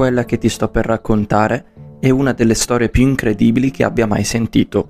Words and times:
quella 0.00 0.24
che 0.24 0.38
ti 0.38 0.48
sto 0.48 0.70
per 0.70 0.86
raccontare 0.86 1.98
è 2.00 2.08
una 2.08 2.32
delle 2.32 2.54
storie 2.54 2.88
più 2.88 3.02
incredibili 3.02 3.70
che 3.70 3.84
abbia 3.84 4.06
mai 4.06 4.24
sentito. 4.24 4.88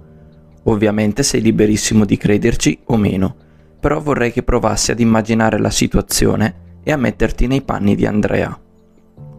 Ovviamente 0.66 1.24
sei 1.24 1.40
liberissimo 1.40 2.04
di 2.04 2.16
crederci 2.16 2.78
o 2.84 2.96
meno, 2.96 3.34
però 3.80 4.00
vorrei 4.00 4.30
che 4.30 4.44
provassi 4.44 4.92
ad 4.92 5.00
immaginare 5.00 5.58
la 5.58 5.70
situazione 5.70 6.78
e 6.84 6.92
a 6.92 6.96
metterti 6.96 7.48
nei 7.48 7.62
panni 7.62 7.96
di 7.96 8.06
Andrea. 8.06 8.56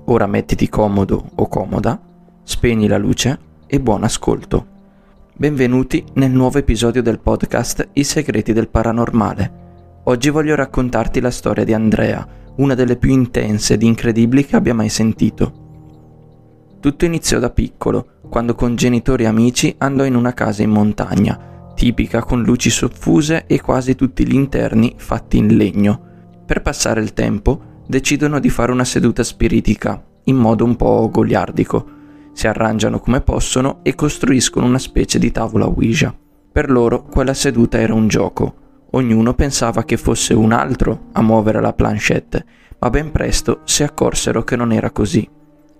Ora 0.07 0.27
mettiti 0.27 0.67
comodo 0.67 1.29
o 1.35 1.47
comoda, 1.47 2.01
spegni 2.43 2.89
la 2.89 2.97
luce 2.97 3.39
e 3.65 3.79
buon 3.79 4.03
ascolto. 4.03 4.65
Benvenuti 5.33 6.03
nel 6.15 6.31
nuovo 6.31 6.57
episodio 6.57 7.01
del 7.01 7.21
podcast 7.21 7.91
I 7.93 8.03
segreti 8.03 8.51
del 8.51 8.67
paranormale. 8.67 9.59
Oggi 10.03 10.31
voglio 10.31 10.55
raccontarti 10.55 11.21
la 11.21 11.31
storia 11.31 11.63
di 11.63 11.73
Andrea, 11.73 12.27
una 12.57 12.75
delle 12.75 12.97
più 12.97 13.11
intense 13.11 13.75
ed 13.75 13.83
incredibili 13.83 14.45
che 14.45 14.57
abbia 14.57 14.73
mai 14.73 14.89
sentito. 14.89 15.59
Tutto 16.81 17.05
iniziò 17.05 17.37
da 17.37 17.51
piccolo, 17.51 18.21
quando 18.27 18.55
con 18.55 18.75
genitori 18.75 19.23
e 19.23 19.27
amici 19.27 19.75
andò 19.77 20.03
in 20.03 20.15
una 20.15 20.33
casa 20.33 20.63
in 20.63 20.71
montagna, 20.71 21.71
tipica 21.75 22.23
con 22.23 22.41
luci 22.41 22.71
soffuse 22.71 23.45
e 23.45 23.61
quasi 23.61 23.93
tutti 23.93 24.27
gli 24.27 24.33
interni 24.33 24.95
fatti 24.97 25.37
in 25.37 25.55
legno. 25.55 26.01
Per 26.43 26.63
passare 26.63 27.01
il 27.01 27.13
tempo 27.13 27.83
decidono 27.87 28.39
di 28.39 28.49
fare 28.49 28.71
una 28.71 28.83
seduta 28.83 29.23
spiritica, 29.23 30.03
in 30.23 30.37
modo 30.37 30.65
un 30.65 30.75
po' 30.75 31.07
goliardico. 31.11 31.85
Si 32.33 32.47
arrangiano 32.47 32.99
come 32.99 33.21
possono 33.21 33.81
e 33.83 33.93
costruiscono 33.93 34.65
una 34.65 34.79
specie 34.79 35.19
di 35.19 35.31
tavola 35.31 35.67
Ouija. 35.67 36.11
Per 36.51 36.71
loro 36.71 37.03
quella 37.03 37.35
seduta 37.35 37.79
era 37.79 37.93
un 37.93 38.07
gioco, 38.07 38.55
Ognuno 38.93 39.33
pensava 39.35 39.83
che 39.83 39.95
fosse 39.95 40.33
un 40.33 40.51
altro 40.51 41.07
a 41.13 41.21
muovere 41.21 41.61
la 41.61 41.71
planchette, 41.71 42.45
ma 42.79 42.89
ben 42.89 43.11
presto 43.11 43.61
si 43.63 43.83
accorsero 43.83 44.43
che 44.43 44.57
non 44.57 44.73
era 44.73 44.91
così. 44.91 45.29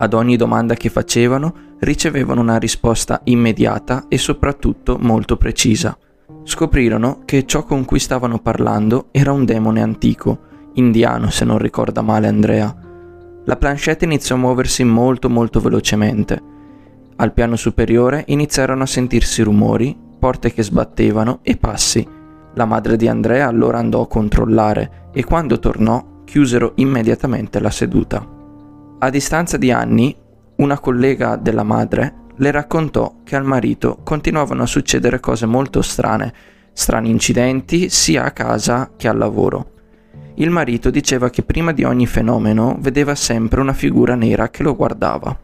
Ad 0.01 0.13
ogni 0.13 0.35
domanda 0.35 0.73
che 0.73 0.89
facevano 0.89 1.53
ricevevano 1.79 2.41
una 2.41 2.57
risposta 2.57 3.21
immediata 3.25 4.05
e 4.07 4.17
soprattutto 4.17 4.97
molto 4.99 5.37
precisa. 5.37 5.95
Scoprirono 6.43 7.21
che 7.23 7.45
ciò 7.45 7.63
con 7.63 7.85
cui 7.85 7.99
stavano 7.99 8.39
parlando 8.39 9.09
era 9.11 9.31
un 9.31 9.45
demone 9.45 9.81
antico, 9.81 10.39
indiano 10.73 11.29
se 11.29 11.45
non 11.45 11.59
ricorda 11.59 12.01
male 12.01 12.27
Andrea. 12.27 12.75
La 13.45 13.57
planchette 13.57 14.05
iniziò 14.05 14.35
a 14.35 14.39
muoversi 14.39 14.83
molto 14.83 15.29
molto 15.29 15.59
velocemente. 15.59 16.41
Al 17.17 17.33
piano 17.33 17.55
superiore 17.55 18.23
iniziarono 18.27 18.81
a 18.81 18.87
sentirsi 18.87 19.43
rumori, 19.43 19.95
porte 20.17 20.51
che 20.51 20.63
sbattevano 20.63 21.39
e 21.43 21.57
passi 21.57 22.19
la 22.55 22.65
madre 22.65 22.97
di 22.97 23.07
Andrea 23.07 23.47
allora 23.47 23.77
andò 23.77 24.01
a 24.01 24.07
controllare 24.07 25.09
e 25.13 25.23
quando 25.23 25.59
tornò 25.59 26.23
chiusero 26.25 26.73
immediatamente 26.75 27.59
la 27.59 27.69
seduta. 27.69 28.40
A 29.03 29.09
distanza 29.09 29.57
di 29.57 29.71
anni, 29.71 30.15
una 30.57 30.77
collega 30.77 31.35
della 31.35 31.63
madre 31.63 32.13
le 32.35 32.51
raccontò 32.51 33.15
che 33.23 33.35
al 33.35 33.43
marito 33.43 33.97
continuavano 34.03 34.61
a 34.61 34.67
succedere 34.67 35.19
cose 35.19 35.47
molto 35.47 35.81
strane, 35.81 36.31
strani 36.71 37.09
incidenti 37.09 37.89
sia 37.89 38.25
a 38.25 38.31
casa 38.31 38.91
che 38.95 39.07
al 39.07 39.17
lavoro. 39.17 39.71
Il 40.35 40.51
marito 40.51 40.91
diceva 40.91 41.31
che 41.31 41.41
prima 41.41 41.71
di 41.71 41.83
ogni 41.83 42.05
fenomeno 42.05 42.77
vedeva 42.79 43.15
sempre 43.15 43.59
una 43.59 43.73
figura 43.73 44.13
nera 44.13 44.51
che 44.51 44.61
lo 44.61 44.75
guardava. 44.75 45.35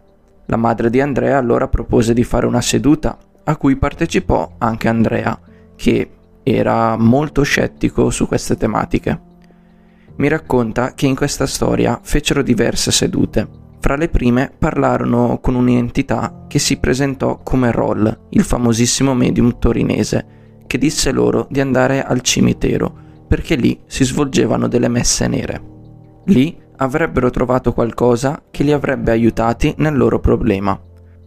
La 0.46 0.58
madre 0.58 0.92
di 0.92 1.02
Andrea 1.02 1.40
allora 1.40 1.68
propose 1.68 2.14
di 2.14 2.24
fare 2.24 2.46
una 2.46 2.62
seduta, 2.62 3.18
a 3.44 3.58
cui 3.58 3.76
partecipò 3.76 4.52
anche 4.60 4.88
Andrea, 4.88 5.36
che 5.76 6.12
era 6.44 6.96
molto 6.96 7.42
scettico 7.42 8.12
su 8.12 8.28
queste 8.28 8.56
tematiche. 8.56 9.27
Mi 10.18 10.28
racconta 10.28 10.94
che 10.94 11.06
in 11.06 11.16
questa 11.16 11.46
storia 11.46 12.00
fecero 12.02 12.42
diverse 12.42 12.92
sedute. 12.92 13.48
Fra 13.80 13.96
le 13.96 14.10
prime 14.10 14.52
parlarono 14.58 15.40
con 15.40 15.56
un'entità 15.56 16.46
che 16.48 16.60
si 16.60 16.78
presentò 16.78 17.40
come 17.44 17.72
Roll, 17.72 18.26
il 18.30 18.44
famosissimo 18.44 19.14
medium 19.14 19.60
torinese, 19.60 20.26
che 20.66 20.78
disse 20.78 21.12
loro 21.12 21.48
di 21.50 21.62
andare 21.62 22.04
al 22.04 22.22
cimitero 22.22 23.06
perché 23.28 23.56
lì 23.56 23.80
si 23.86 24.04
svolgevano 24.06 24.68
delle 24.68 24.88
messe 24.88 25.28
nere. 25.28 25.62
Lì 26.26 26.58
avrebbero 26.78 27.30
trovato 27.30 27.74
qualcosa 27.74 28.44
che 28.50 28.64
li 28.64 28.72
avrebbe 28.72 29.12
aiutati 29.12 29.74
nel 29.78 29.98
loro 29.98 30.20
problema. 30.20 30.80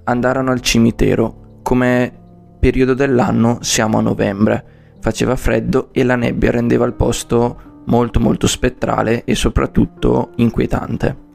Andarono 0.04 0.50
al 0.50 0.60
cimitero, 0.60 1.58
come 1.62 2.12
periodo 2.58 2.94
dell'anno 2.94 3.58
siamo 3.60 3.98
a 3.98 4.02
novembre, 4.02 4.64
faceva 5.00 5.36
freddo 5.36 5.88
e 5.92 6.04
la 6.04 6.16
nebbia 6.16 6.50
rendeva 6.50 6.86
il 6.86 6.94
posto 6.94 7.68
molto 7.90 8.20
molto 8.20 8.46
spettrale 8.46 9.24
e 9.24 9.34
soprattutto 9.34 10.30
inquietante. 10.36 11.28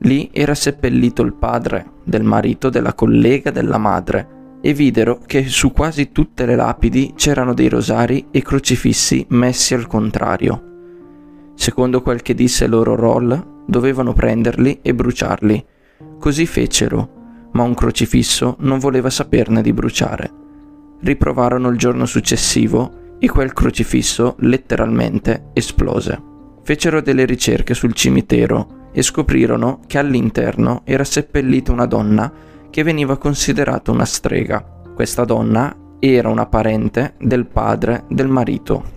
Lì 0.00 0.28
era 0.32 0.54
seppellito 0.54 1.22
il 1.22 1.32
padre 1.32 1.92
del 2.04 2.22
marito 2.22 2.68
della 2.68 2.92
collega 2.92 3.50
della 3.50 3.78
madre 3.78 4.34
e 4.60 4.74
videro 4.74 5.20
che 5.24 5.48
su 5.48 5.72
quasi 5.72 6.12
tutte 6.12 6.44
le 6.44 6.56
lapidi 6.56 7.14
c'erano 7.16 7.54
dei 7.54 7.68
rosari 7.68 8.26
e 8.30 8.42
crocifissi 8.42 9.26
messi 9.30 9.74
al 9.74 9.86
contrario. 9.86 10.62
Secondo 11.54 12.02
quel 12.02 12.20
che 12.20 12.34
disse 12.34 12.66
loro 12.66 12.94
Roll, 12.94 13.64
dovevano 13.66 14.12
prenderli 14.12 14.80
e 14.82 14.94
bruciarli. 14.94 15.66
Così 16.18 16.46
fecero, 16.46 17.48
ma 17.52 17.62
un 17.62 17.74
crocifisso 17.74 18.56
non 18.60 18.78
voleva 18.78 19.08
saperne 19.08 19.62
di 19.62 19.72
bruciare 19.72 20.44
riprovarono 21.00 21.68
il 21.68 21.78
giorno 21.78 22.06
successivo 22.06 23.04
e 23.18 23.28
quel 23.28 23.52
crocifisso 23.52 24.36
letteralmente 24.40 25.50
esplose. 25.52 26.20
Fecero 26.62 27.00
delle 27.00 27.24
ricerche 27.24 27.74
sul 27.74 27.94
cimitero 27.94 28.88
e 28.92 29.02
scoprirono 29.02 29.80
che 29.86 29.98
all'interno 29.98 30.82
era 30.84 31.04
seppellita 31.04 31.72
una 31.72 31.86
donna 31.86 32.32
che 32.70 32.82
veniva 32.82 33.18
considerata 33.18 33.90
una 33.90 34.04
strega. 34.04 34.64
Questa 34.94 35.24
donna 35.24 35.74
era 35.98 36.28
una 36.28 36.46
parente 36.46 37.14
del 37.18 37.46
padre 37.46 38.04
del 38.08 38.28
marito. 38.28 38.94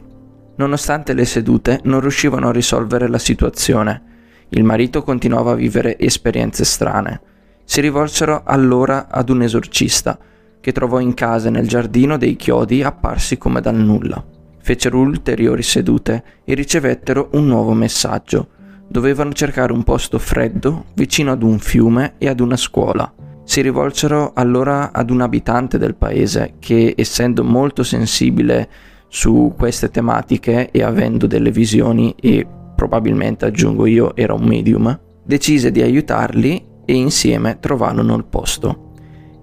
Nonostante 0.56 1.14
le 1.14 1.26
sedute 1.26 1.80
non 1.84 2.02
riuscivano 2.02 2.50
a 2.50 2.52
risolvere 2.52 3.08
la 3.08 3.18
situazione. 3.18 4.04
Il 4.50 4.64
marito 4.64 5.04
continuava 5.04 5.52
a 5.52 5.56
vivere 5.56 5.98
esperienze 5.98 6.66
strane. 6.66 7.22
Si 7.64 7.82
rivolsero 7.82 8.42
allora 8.44 9.08
ad 9.10 9.30
un 9.30 9.44
esorcista 9.44 10.18
che 10.62 10.72
trovò 10.72 11.00
in 11.00 11.14
casa 11.14 11.50
nel 11.50 11.68
giardino 11.68 12.18
dei 12.18 12.36
chiodi 12.36 12.84
apparsi 12.84 13.38
come 13.38 13.62
dal 13.62 13.76
nulla. 13.76 14.24
Fecero 14.62 15.00
ulteriori 15.00 15.64
sedute 15.64 16.24
e 16.44 16.54
ricevettero 16.54 17.30
un 17.34 17.48
nuovo 17.48 17.74
messaggio. 17.74 18.50
Dovevano 18.88 19.32
cercare 19.34 19.72
un 19.72 19.84
posto 19.84 20.20
freddo 20.20 20.86
vicino 20.96 21.32
ad 21.32 21.44
un 21.44 21.60
fiume 21.60 22.16
e 22.18 22.28
ad 22.28 22.40
una 22.40 22.58
scuola. 22.58 23.12
Si 23.44 23.62
rivolsero 23.62 24.34
allora 24.36 24.92
ad 24.92 25.10
un 25.10 25.22
abitante 25.22 25.78
del 25.78 25.96
paese 25.96 26.56
che, 26.60 26.94
essendo 26.96 27.44
molto 27.44 27.84
sensibile 27.84 28.70
su 29.08 29.54
queste 29.58 29.90
tematiche 29.90 30.70
e 30.70 30.84
avendo 30.84 31.26
delle 31.26 31.52
visioni 31.52 32.14
e 32.20 32.46
probabilmente 32.76 33.46
aggiungo 33.46 33.88
io 33.88 34.16
era 34.16 34.34
un 34.34 34.44
medium, 34.44 35.00
decise 35.26 35.72
di 35.72 35.82
aiutarli 35.82 36.66
e 36.86 36.94
insieme 36.94 37.60
trovarono 37.60 38.16
il 38.16 38.26
posto. 38.26 38.89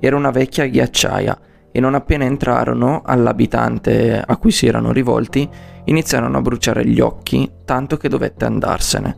Era 0.06 0.14
una 0.14 0.30
vecchia 0.30 0.68
ghiacciaia 0.68 1.36
e 1.72 1.80
non 1.80 1.96
appena 1.96 2.22
entrarono 2.22 3.02
all'abitante 3.04 4.22
a 4.24 4.36
cui 4.36 4.52
si 4.52 4.68
erano 4.68 4.92
rivolti, 4.92 5.48
iniziarono 5.86 6.38
a 6.38 6.42
bruciare 6.42 6.86
gli 6.86 7.00
occhi, 7.00 7.50
tanto 7.64 7.96
che 7.96 8.08
dovette 8.08 8.44
andarsene. 8.44 9.16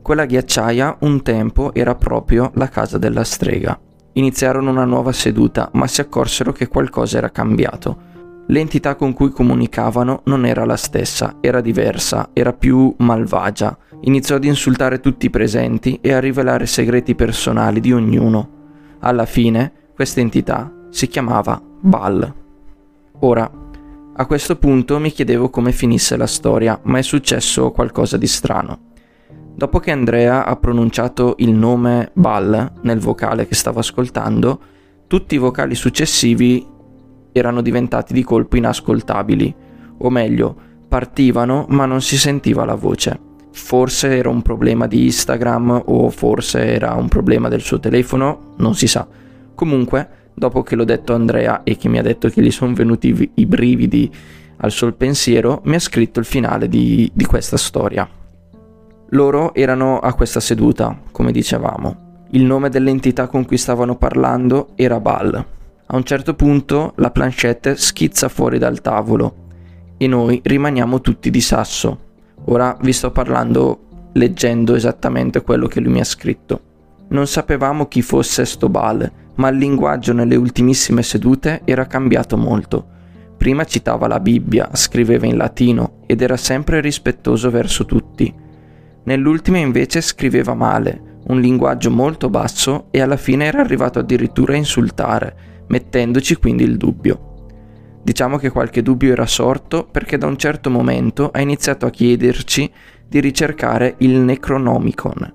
Quella 0.00 0.24
ghiacciaia 0.24 0.98
un 1.00 1.22
tempo 1.22 1.74
era 1.74 1.96
proprio 1.96 2.52
la 2.54 2.68
casa 2.68 2.98
della 2.98 3.24
strega. 3.24 3.76
Iniziarono 4.12 4.70
una 4.70 4.84
nuova 4.84 5.10
seduta, 5.10 5.68
ma 5.72 5.88
si 5.88 6.00
accorsero 6.00 6.52
che 6.52 6.68
qualcosa 6.68 7.18
era 7.18 7.30
cambiato. 7.32 8.44
L'entità 8.46 8.94
con 8.94 9.14
cui 9.14 9.30
comunicavano 9.30 10.20
non 10.26 10.46
era 10.46 10.64
la 10.64 10.76
stessa, 10.76 11.38
era 11.40 11.60
diversa, 11.60 12.30
era 12.32 12.52
più 12.52 12.94
malvagia. 12.98 13.76
Iniziò 14.02 14.36
ad 14.36 14.44
insultare 14.44 15.00
tutti 15.00 15.26
i 15.26 15.30
presenti 15.30 15.98
e 16.00 16.12
a 16.12 16.20
rivelare 16.20 16.66
segreti 16.66 17.16
personali 17.16 17.80
di 17.80 17.92
ognuno. 17.92 18.60
Alla 19.00 19.26
fine, 19.26 19.72
questa 19.94 20.20
entità 20.20 20.72
si 20.90 21.06
chiamava 21.06 21.60
Bal. 21.80 22.34
Ora, 23.20 23.50
a 24.14 24.26
questo 24.26 24.56
punto 24.56 24.98
mi 24.98 25.10
chiedevo 25.10 25.48
come 25.48 25.72
finisse 25.72 26.16
la 26.16 26.26
storia, 26.26 26.78
ma 26.84 26.98
è 26.98 27.02
successo 27.02 27.70
qualcosa 27.70 28.16
di 28.16 28.26
strano. 28.26 28.90
Dopo 29.54 29.78
che 29.80 29.90
Andrea 29.90 30.44
ha 30.44 30.56
pronunciato 30.56 31.34
il 31.38 31.52
nome 31.52 32.10
Bal 32.14 32.72
nel 32.82 32.98
vocale 32.98 33.46
che 33.46 33.54
stavo 33.54 33.80
ascoltando, 33.80 34.60
tutti 35.06 35.34
i 35.34 35.38
vocali 35.38 35.74
successivi 35.74 36.66
erano 37.32 37.60
diventati 37.60 38.12
di 38.12 38.22
colpo 38.22 38.56
inascoltabili, 38.56 39.54
o 39.98 40.10
meglio, 40.10 40.56
partivano 40.88 41.66
ma 41.68 41.86
non 41.86 42.00
si 42.02 42.16
sentiva 42.16 42.64
la 42.64 42.74
voce. 42.74 43.18
Forse 43.52 44.16
era 44.16 44.30
un 44.30 44.42
problema 44.42 44.86
di 44.86 45.04
Instagram 45.04 45.82
o 45.86 46.08
forse 46.10 46.66
era 46.74 46.94
un 46.94 47.08
problema 47.08 47.48
del 47.48 47.60
suo 47.60 47.78
telefono, 47.78 48.54
non 48.56 48.74
si 48.74 48.86
sa. 48.86 49.06
Comunque, 49.54 50.08
dopo 50.34 50.62
che 50.62 50.76
l'ho 50.76 50.84
detto 50.84 51.12
a 51.12 51.16
Andrea 51.16 51.62
e 51.62 51.76
che 51.76 51.88
mi 51.88 51.98
ha 51.98 52.02
detto 52.02 52.28
che 52.28 52.42
gli 52.42 52.50
sono 52.50 52.74
venuti 52.74 53.30
i 53.34 53.46
brividi 53.46 54.10
al 54.58 54.70
sol 54.70 54.94
pensiero, 54.94 55.60
mi 55.64 55.74
ha 55.74 55.80
scritto 55.80 56.20
il 56.20 56.24
finale 56.24 56.68
di, 56.68 57.10
di 57.12 57.24
questa 57.24 57.56
storia. 57.56 58.08
Loro 59.10 59.54
erano 59.54 59.98
a 59.98 60.14
questa 60.14 60.40
seduta, 60.40 60.98
come 61.10 61.32
dicevamo. 61.32 62.10
Il 62.30 62.44
nome 62.44 62.70
dell'entità 62.70 63.26
con 63.26 63.44
cui 63.44 63.58
stavano 63.58 63.96
parlando 63.96 64.70
era 64.74 65.00
Bal. 65.00 65.34
A 65.86 65.96
un 65.96 66.04
certo 66.04 66.34
punto 66.34 66.94
la 66.96 67.10
planchette 67.10 67.76
schizza 67.76 68.30
fuori 68.30 68.56
dal 68.58 68.80
tavolo 68.80 69.34
e 69.98 70.06
noi 70.06 70.40
rimaniamo 70.42 71.02
tutti 71.02 71.28
di 71.28 71.42
sasso. 71.42 72.10
Ora 72.46 72.74
vi 72.80 72.92
sto 72.92 73.10
parlando 73.10 74.08
leggendo 74.12 74.74
esattamente 74.74 75.42
quello 75.42 75.66
che 75.66 75.80
lui 75.80 75.92
mi 75.92 76.00
ha 76.00 76.04
scritto. 76.04 76.60
Non 77.08 77.26
sapevamo 77.26 77.88
chi 77.88 78.00
fosse 78.00 78.46
sto 78.46 78.70
Bal, 78.70 79.10
ma 79.36 79.48
il 79.48 79.56
linguaggio 79.56 80.12
nelle 80.12 80.36
ultimissime 80.36 81.02
sedute 81.02 81.62
era 81.64 81.86
cambiato 81.86 82.36
molto. 82.36 82.86
Prima 83.36 83.64
citava 83.64 84.06
la 84.06 84.20
Bibbia, 84.20 84.70
scriveva 84.72 85.26
in 85.26 85.36
latino 85.36 86.00
ed 86.06 86.20
era 86.22 86.36
sempre 86.36 86.80
rispettoso 86.80 87.50
verso 87.50 87.84
tutti. 87.84 88.32
Nell'ultima 89.04 89.58
invece 89.58 90.00
scriveva 90.00 90.54
male, 90.54 91.20
un 91.26 91.40
linguaggio 91.40 91.90
molto 91.90 92.28
basso 92.28 92.86
e 92.90 93.00
alla 93.00 93.16
fine 93.16 93.46
era 93.46 93.60
arrivato 93.60 93.98
addirittura 93.98 94.52
a 94.52 94.56
insultare, 94.56 95.36
mettendoci 95.68 96.36
quindi 96.36 96.64
il 96.64 96.76
dubbio. 96.76 97.30
Diciamo 98.02 98.36
che 98.36 98.50
qualche 98.50 98.82
dubbio 98.82 99.12
era 99.12 99.26
sorto 99.26 99.86
perché 99.90 100.18
da 100.18 100.26
un 100.26 100.36
certo 100.36 100.70
momento 100.70 101.30
ha 101.32 101.40
iniziato 101.40 101.86
a 101.86 101.90
chiederci 101.90 102.70
di 103.08 103.20
ricercare 103.20 103.94
il 103.98 104.18
Necronomicon, 104.18 105.34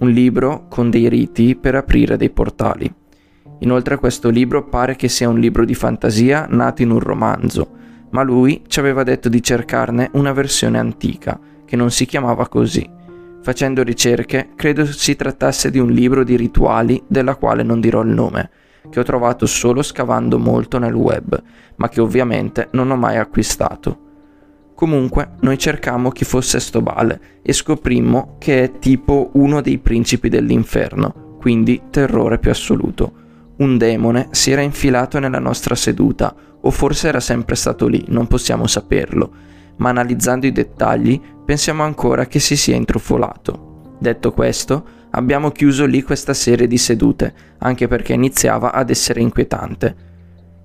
un 0.00 0.10
libro 0.10 0.66
con 0.68 0.90
dei 0.90 1.08
riti 1.08 1.56
per 1.56 1.74
aprire 1.74 2.16
dei 2.16 2.30
portali. 2.30 2.92
Inoltre 3.60 3.96
questo 3.96 4.28
libro 4.30 4.64
pare 4.64 4.94
che 4.96 5.08
sia 5.08 5.28
un 5.28 5.38
libro 5.38 5.64
di 5.64 5.74
fantasia 5.74 6.46
nato 6.48 6.82
in 6.82 6.90
un 6.90 7.00
romanzo, 7.00 7.70
ma 8.10 8.22
lui 8.22 8.62
ci 8.66 8.78
aveva 8.78 9.02
detto 9.02 9.28
di 9.28 9.42
cercarne 9.42 10.10
una 10.12 10.32
versione 10.32 10.78
antica, 10.78 11.38
che 11.64 11.76
non 11.76 11.90
si 11.90 12.06
chiamava 12.06 12.48
così. 12.48 12.88
Facendo 13.42 13.82
ricerche, 13.82 14.50
credo 14.56 14.84
si 14.86 15.16
trattasse 15.16 15.70
di 15.70 15.78
un 15.78 15.90
libro 15.90 16.24
di 16.24 16.36
rituali 16.36 17.02
della 17.06 17.36
quale 17.36 17.62
non 17.62 17.80
dirò 17.80 18.02
il 18.02 18.10
nome, 18.10 18.50
che 18.90 19.00
ho 19.00 19.02
trovato 19.02 19.46
solo 19.46 19.82
scavando 19.82 20.38
molto 20.38 20.78
nel 20.78 20.94
web, 20.94 21.40
ma 21.76 21.88
che 21.88 22.00
ovviamente 22.00 22.68
non 22.72 22.90
ho 22.90 22.96
mai 22.96 23.16
acquistato. 23.16 24.06
Comunque, 24.74 25.32
noi 25.40 25.58
cercammo 25.58 26.10
chi 26.10 26.24
fosse 26.24 26.60
Stobale 26.60 27.20
e 27.42 27.52
scoprimmo 27.52 28.36
che 28.38 28.62
è 28.62 28.78
tipo 28.78 29.30
uno 29.32 29.60
dei 29.60 29.78
principi 29.78 30.28
dell'inferno, 30.28 31.36
quindi 31.40 31.82
terrore 31.90 32.38
più 32.38 32.50
assoluto. 32.50 33.26
Un 33.58 33.76
demone 33.76 34.28
si 34.30 34.52
era 34.52 34.60
infilato 34.60 35.18
nella 35.18 35.40
nostra 35.40 35.74
seduta, 35.74 36.34
o 36.60 36.70
forse 36.70 37.08
era 37.08 37.18
sempre 37.18 37.56
stato 37.56 37.88
lì, 37.88 38.04
non 38.08 38.28
possiamo 38.28 38.68
saperlo, 38.68 39.30
ma 39.76 39.88
analizzando 39.88 40.46
i 40.46 40.52
dettagli 40.52 41.20
pensiamo 41.44 41.82
ancora 41.82 42.26
che 42.26 42.38
si 42.38 42.56
sia 42.56 42.76
intrufolato. 42.76 43.96
Detto 43.98 44.32
questo, 44.32 44.84
abbiamo 45.10 45.50
chiuso 45.50 45.86
lì 45.86 46.02
questa 46.02 46.34
serie 46.34 46.68
di 46.68 46.78
sedute, 46.78 47.34
anche 47.58 47.88
perché 47.88 48.12
iniziava 48.12 48.72
ad 48.72 48.90
essere 48.90 49.20
inquietante. 49.22 50.06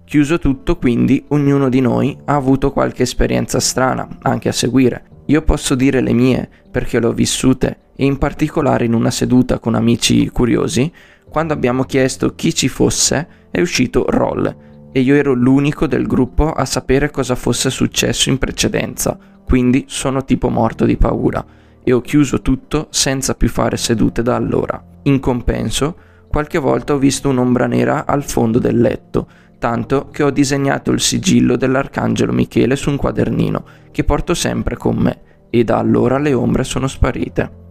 Chiuso 0.06 0.38
tutto, 0.38 0.78
quindi, 0.78 1.24
ognuno 1.30 1.70
di 1.70 1.80
noi 1.80 2.16
ha 2.26 2.36
avuto 2.36 2.72
qualche 2.72 3.04
esperienza 3.04 3.60
strana, 3.60 4.08
anche 4.22 4.50
a 4.50 4.54
seguire. 4.54 5.06
Io 5.28 5.42
posso 5.42 5.74
dire 5.74 6.00
le 6.02 6.14
mie, 6.14 6.48
perché 6.70 7.00
le 7.00 7.08
ho 7.08 7.14
vissute, 7.14 7.78
e 7.96 8.06
in 8.06 8.18
particolare 8.18 8.86
in 8.86 8.94
una 8.94 9.12
seduta 9.12 9.58
con 9.58 9.74
amici 9.74 10.30
curiosi, 10.30 10.92
quando 11.34 11.54
abbiamo 11.54 11.86
chiesto 11.86 12.36
chi 12.36 12.54
ci 12.54 12.68
fosse, 12.68 13.28
è 13.50 13.60
uscito 13.60 14.06
Roll, 14.08 14.56
e 14.92 15.00
io 15.00 15.16
ero 15.16 15.34
l'unico 15.34 15.88
del 15.88 16.06
gruppo 16.06 16.52
a 16.52 16.64
sapere 16.64 17.10
cosa 17.10 17.34
fosse 17.34 17.72
successo 17.72 18.30
in 18.30 18.38
precedenza, 18.38 19.18
quindi 19.44 19.86
sono 19.88 20.24
tipo 20.26 20.50
morto 20.50 20.86
di 20.86 20.96
paura 20.96 21.44
e 21.84 21.92
ho 21.92 22.02
chiuso 22.02 22.44
tutto 22.44 22.86
senza 22.92 23.34
più 23.34 23.50
fare 23.50 23.78
sedute 23.78 24.22
da 24.22 24.36
allora. 24.36 24.80
In 25.06 25.20
compenso, 25.20 25.96
qualche 26.30 26.60
volta 26.60 26.94
ho 26.94 27.00
visto 27.00 27.30
un'ombra 27.30 27.66
nera 27.66 28.06
al 28.06 28.24
fondo 28.24 28.60
del 28.60 28.80
letto, 28.80 29.28
tanto 29.58 30.10
che 30.12 30.22
ho 30.22 30.30
disegnato 30.30 30.92
il 30.92 31.02
sigillo 31.02 31.56
dell'arcangelo 31.56 32.32
Michele 32.32 32.76
su 32.76 32.92
un 32.92 32.98
quadernino 32.98 33.66
che 33.90 34.04
porto 34.04 34.36
sempre 34.36 34.78
con 34.78 34.98
me 34.98 35.48
e 35.50 35.64
da 35.64 35.80
allora 35.80 36.20
le 36.20 36.36
ombre 36.36 36.64
sono 36.64 36.86
sparite. 36.86 37.63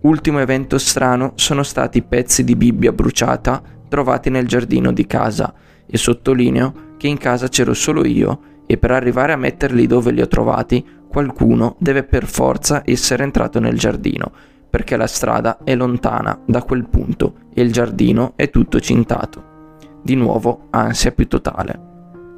Ultimo 0.00 0.38
evento 0.38 0.78
strano 0.78 1.32
sono 1.34 1.64
stati 1.64 2.02
pezzi 2.02 2.44
di 2.44 2.54
Bibbia 2.54 2.92
bruciata 2.92 3.60
trovati 3.88 4.30
nel 4.30 4.46
giardino 4.46 4.92
di 4.92 5.06
casa 5.06 5.52
e 5.86 5.96
sottolineo 5.96 6.94
che 6.96 7.08
in 7.08 7.18
casa 7.18 7.48
c'ero 7.48 7.74
solo 7.74 8.06
io 8.06 8.40
e 8.66 8.76
per 8.76 8.92
arrivare 8.92 9.32
a 9.32 9.36
metterli 9.36 9.86
dove 9.86 10.12
li 10.12 10.20
ho 10.20 10.28
trovati 10.28 10.84
qualcuno 11.08 11.74
deve 11.80 12.04
per 12.04 12.26
forza 12.26 12.82
essere 12.84 13.24
entrato 13.24 13.58
nel 13.58 13.78
giardino, 13.78 14.30
perché 14.68 14.96
la 14.96 15.06
strada 15.06 15.58
è 15.64 15.74
lontana 15.74 16.38
da 16.46 16.62
quel 16.62 16.86
punto 16.86 17.34
e 17.52 17.62
il 17.62 17.72
giardino 17.72 18.34
è 18.36 18.50
tutto 18.50 18.78
cintato. 18.78 19.76
Di 20.02 20.14
nuovo 20.14 20.66
ansia 20.70 21.12
più 21.12 21.26
totale. 21.26 21.86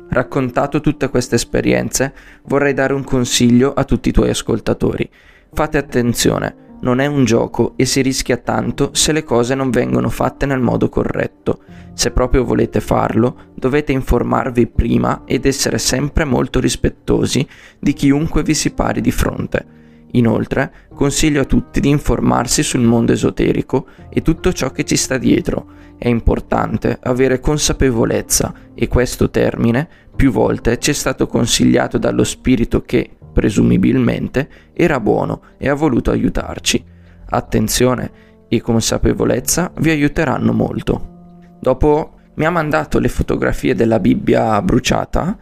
Raccontato 0.09 0.81
tutte 0.81 1.09
queste 1.09 1.35
esperienze, 1.35 2.15
vorrei 2.45 2.73
dare 2.73 2.95
un 2.95 3.05
consiglio 3.05 3.75
a 3.75 3.85
tutti 3.85 4.09
i 4.09 4.13
tuoi 4.13 4.31
ascoltatori. 4.31 5.09
Fate 5.53 5.79
attenzione, 5.79 6.70
non 6.81 7.01
è 7.01 7.07
un 7.07 7.25
gioco 7.25 7.75
e 7.77 7.85
si 7.85 8.01
rischia 8.03 8.37
tanto 8.37 8.91
se 8.93 9.13
le 9.13 9.25
cose 9.25 9.55
non 9.55 9.71
vengono 9.71 10.09
fatte 10.09 10.47
nel 10.47 10.61
modo 10.61 10.89
corretto. 10.89 11.63
Se 11.93 12.11
proprio 12.11 12.45
volete 12.45 12.81
farlo, 12.81 13.53
dovete 13.55 13.93
informarvi 13.93 14.67
prima 14.67 15.23
ed 15.27 15.45
essere 15.45 15.79
sempre 15.79 16.25
molto 16.25 16.61
rispettosi 16.61 17.47
di 17.79 17.93
chiunque 17.93 18.43
vi 18.43 18.55
si 18.55 18.73
pari 18.73 19.01
di 19.01 19.11
fronte. 19.11 19.79
Inoltre, 20.13 20.73
consiglio 20.95 21.43
a 21.43 21.45
tutti 21.45 21.81
di 21.81 21.89
informarsi 21.89 22.63
sul 22.63 22.81
mondo 22.81 23.13
esoterico 23.13 23.87
e 24.09 24.23
tutto 24.23 24.53
ciò 24.53 24.71
che 24.71 24.85
ci 24.85 24.97
sta 24.97 25.19
dietro. 25.19 25.79
È 25.97 26.09
importante 26.09 26.99
avere 27.03 27.41
consapevolezza 27.41 28.53
e 28.75 28.89
questo 28.89 29.31
termine 29.31 29.89
più 30.17 30.33
volte 30.33 30.79
ci 30.79 30.91
è 30.91 30.95
stato 30.95 31.27
consigliato 31.27 31.99
dallo 31.99 32.25
spirito 32.25 32.83
che, 32.83 33.11
presumibilmente, 33.33 34.49
era 34.73 35.01
buono 35.01 35.43
e 35.59 35.69
ha 35.69 35.75
voluto 35.75 36.11
aiutarci. 36.11 36.85
Attenzione 37.31 38.11
e 38.49 38.61
consapevolezza 38.61 39.73
vi 39.79 39.91
aiuteranno 39.91 40.53
molto. 40.53 41.57
Dopo 41.61 42.15
mi 42.35 42.45
ha 42.45 42.51
mandato 42.51 42.99
le 42.99 43.09
fotografie 43.09 43.75
della 43.75 44.01
Bibbia 44.01 44.61
bruciata 44.63 45.37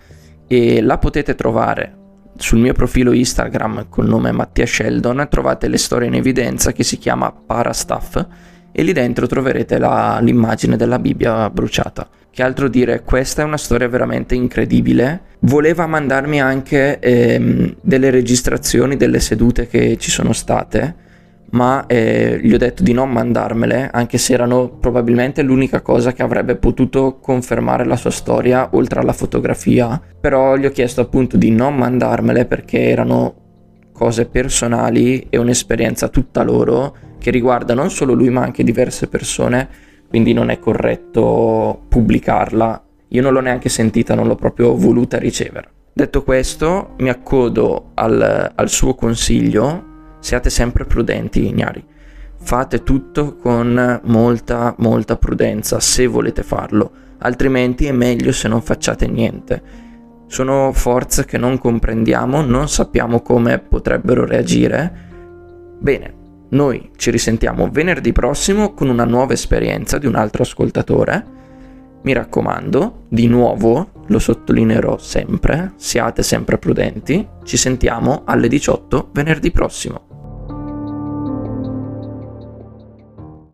e 0.47 0.81
la 0.81 0.99
potete 0.99 1.35
trovare 1.35 1.97
sul 2.37 2.61
mio 2.61 2.73
profilo 2.73 3.13
Instagram 3.13 3.89
col 3.89 4.07
nome 4.07 4.31
Mattia 4.31 4.65
Sheldon 4.65 5.27
trovate 5.29 5.67
le 5.67 5.77
storie 5.77 6.07
in 6.07 6.15
evidenza 6.15 6.71
che 6.71 6.85
si 6.85 6.97
chiama 6.97 7.33
Parastaff 7.33 8.25
e 8.73 8.83
lì 8.83 8.93
dentro 8.93 9.27
troverete 9.27 9.79
la, 9.79 10.19
l'immagine 10.21 10.77
della 10.77 10.99
Bibbia 10.99 11.51
bruciata. 11.51 12.09
Che 12.31 12.43
altro 12.43 12.69
dire, 12.69 13.03
questa 13.03 13.43
è 13.43 13.45
una 13.45 13.57
storia 13.57 13.89
veramente 13.89 14.35
incredibile. 14.35 15.23
Voleva 15.41 15.87
mandarmi 15.87 16.41
anche 16.41 16.99
ehm, 17.01 17.77
delle 17.81 18.11
registrazioni 18.11 18.97
delle 18.97 19.19
sedute 19.19 19.67
che 19.67 19.97
ci 19.99 20.11
sono 20.11 20.33
state, 20.33 21.07
ma 21.51 21.87
eh, 21.87 22.39
gli 22.43 22.53
ho 22.53 22.59
detto 22.59 22.83
di 22.83 22.93
non 22.93 23.11
mandarmele, 23.11 23.89
anche 23.93 24.19
se 24.19 24.35
erano 24.35 24.69
probabilmente 24.69 25.43
l'unica 25.43 25.81
cosa 25.81 26.13
che 26.13 26.23
avrebbe 26.23 26.57
potuto 26.57 27.19
confermare 27.19 27.85
la 27.85 27.97
sua 27.97 28.11
storia 28.11 28.69
oltre 28.73 29.01
alla 29.01 29.13
fotografia. 29.13 30.01
Però 30.21 30.57
gli 30.57 30.67
ho 30.67 30.71
chiesto 30.71 31.01
appunto 31.01 31.37
di 31.37 31.51
non 31.51 31.75
mandarmele 31.75 32.45
perché 32.45 32.89
erano 32.89 33.35
cose 33.93 34.27
personali 34.27 35.27
e 35.29 35.39
un'esperienza 35.39 36.09
tutta 36.09 36.45
loro 36.45 36.95
che 37.19 37.31
riguarda 37.31 37.75
non 37.75 37.91
solo 37.91 38.15
lui 38.15 38.31
ma 38.31 38.43
anche 38.43 38.63
diverse 38.63 39.09
persone 39.09 39.87
quindi 40.09 40.33
non 40.33 40.49
è 40.49 40.59
corretto 40.59 41.85
pubblicarla. 41.89 42.83
Io 43.09 43.23
non 43.23 43.33
l'ho 43.33 43.41
neanche 43.41 43.69
sentita, 43.69 44.15
non 44.15 44.27
l'ho 44.27 44.35
proprio 44.35 44.75
voluta 44.75 45.19
ricevere. 45.19 45.71
Detto 45.93 46.23
questo, 46.23 46.95
mi 46.99 47.11
accodo 47.11 47.91
al, 47.95 48.53
al 48.55 48.69
suo 48.69 48.95
consiglio, 48.95 50.17
siate 50.21 50.51
sempre 50.51 50.85
prudenti, 50.85 51.47
ignari. 51.47 51.85
Fate 52.41 52.83
tutto 52.83 53.37
con 53.37 54.01
molta, 54.05 54.75
molta 54.79 55.17
prudenza 55.17 55.81
se 55.81 56.07
volete 56.07 56.43
farlo, 56.43 56.91
altrimenti 57.19 57.87
è 57.87 57.93
meglio 57.93 58.33
se 58.33 58.49
non 58.49 58.63
facciate 58.63 59.07
niente. 59.07 59.87
Sono 60.27 60.73
forze 60.73 61.25
che 61.25 61.37
non 61.37 61.59
comprendiamo, 61.59 62.43
non 62.43 62.69
sappiamo 62.69 63.21
come 63.21 63.59
potrebbero 63.59 64.25
reagire. 64.25 65.07
Bene, 65.81 66.15
noi 66.51 66.91
ci 66.97 67.11
risentiamo 67.11 67.69
venerdì 67.71 68.13
prossimo 68.13 68.73
con 68.73 68.89
una 68.89 69.05
nuova 69.05 69.35
esperienza 69.35 69.99
di 69.99 70.07
un 70.07 70.15
altro 70.15 70.43
ascoltatore. 70.43 71.37
Mi 72.03 72.13
raccomando, 72.13 73.05
di 73.09 73.27
nuovo, 73.27 73.91
lo 74.07 74.19
sottolineerò 74.19 74.97
sempre, 74.99 75.73
siate 75.77 76.23
sempre 76.23 76.57
prudenti. 76.57 77.27
Ci 77.45 77.57
sentiamo 77.57 78.23
alle 78.25 78.49
18 78.49 79.11
venerdì 79.13 79.51
prossimo. 79.51 80.08